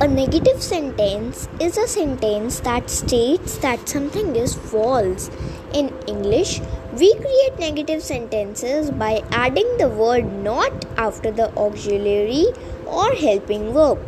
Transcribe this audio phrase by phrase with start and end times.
[0.00, 5.28] A negative sentence is a sentence that states that something is false.
[5.74, 6.60] In English,
[6.92, 12.46] we create negative sentences by adding the word not after the auxiliary
[12.86, 13.98] or helping verb.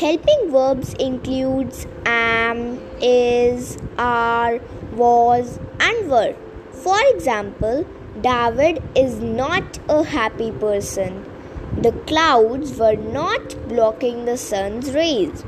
[0.00, 4.60] Helping verbs includes am, is, are,
[4.92, 6.34] was and were.
[6.72, 7.84] For example,
[8.22, 11.24] David is not a happy person.
[11.80, 15.44] The clouds were not blocking the sun's rays.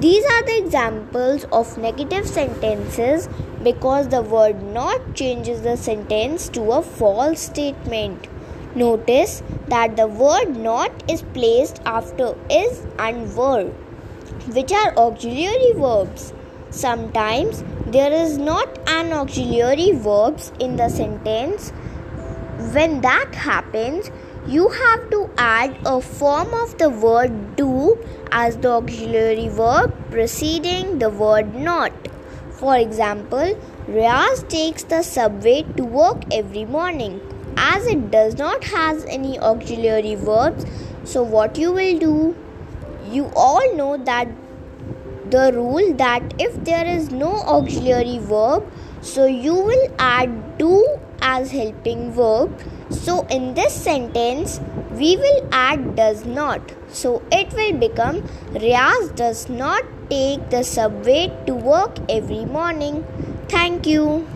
[0.00, 3.28] These are the examples of negative sentences
[3.62, 8.26] because the word not changes the sentence to a false statement.
[8.74, 13.70] Notice that the word not is placed after is and were,
[14.48, 16.32] which are auxiliary verbs.
[16.70, 21.72] Sometimes there is not an auxiliary verbs in the sentence.
[22.58, 24.10] When that happens,
[24.46, 27.98] you have to add a form of the word do
[28.32, 31.92] as the auxiliary verb preceding the word not.
[32.52, 37.20] For example, Riaz takes the subway to work every morning.
[37.58, 40.64] As it does not has any auxiliary verbs,
[41.04, 42.36] so what you will do?
[43.10, 44.28] You all know that
[45.30, 48.64] the rule that if there is no auxiliary verb,
[49.00, 50.86] so you will add do
[51.20, 52.50] as helping verb
[52.90, 54.60] so in this sentence,
[54.92, 56.60] we will add does not.
[56.88, 63.04] So it will become Riaz does not take the subway to work every morning.
[63.48, 64.26] Thank you.